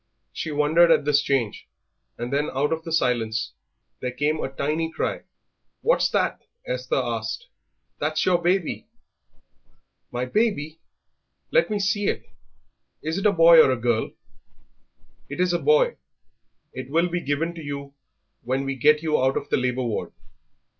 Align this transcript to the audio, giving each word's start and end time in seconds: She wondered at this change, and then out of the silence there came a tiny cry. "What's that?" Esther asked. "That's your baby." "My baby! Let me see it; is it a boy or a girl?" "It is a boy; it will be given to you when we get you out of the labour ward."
She 0.33 0.49
wondered 0.49 0.89
at 0.89 1.05
this 1.05 1.21
change, 1.21 1.67
and 2.17 2.33
then 2.33 2.49
out 2.55 2.73
of 2.73 2.83
the 2.83 2.91
silence 2.91 3.53
there 3.99 4.09
came 4.11 4.39
a 4.43 4.49
tiny 4.49 4.91
cry. 4.91 5.25
"What's 5.83 6.09
that?" 6.09 6.41
Esther 6.65 6.95
asked. 6.95 7.45
"That's 7.99 8.25
your 8.25 8.41
baby." 8.41 8.87
"My 10.11 10.25
baby! 10.25 10.79
Let 11.51 11.69
me 11.69 11.77
see 11.77 12.07
it; 12.07 12.23
is 13.03 13.19
it 13.19 13.27
a 13.27 13.31
boy 13.31 13.61
or 13.61 13.69
a 13.69 13.77
girl?" 13.77 14.09
"It 15.29 15.39
is 15.39 15.53
a 15.53 15.59
boy; 15.59 15.97
it 16.73 16.89
will 16.89 17.07
be 17.07 17.21
given 17.21 17.53
to 17.53 17.61
you 17.61 17.93
when 18.41 18.65
we 18.65 18.73
get 18.77 19.03
you 19.03 19.21
out 19.23 19.37
of 19.37 19.49
the 19.49 19.57
labour 19.57 19.83
ward." 19.83 20.13